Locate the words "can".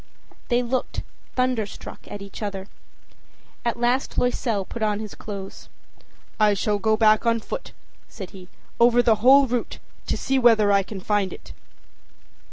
10.81-11.01